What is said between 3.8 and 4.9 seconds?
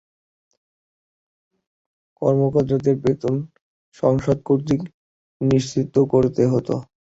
সংসদ কর্তৃক